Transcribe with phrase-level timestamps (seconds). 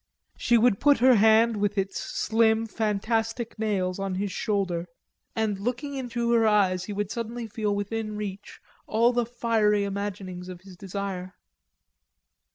[0.35, 4.87] She would put her hand with its slim fantastic nails on his shoulder;
[5.35, 10.49] and, looking into her eyes, he would suddenly feel within reach all the fiery imaginings
[10.49, 11.35] of his desire.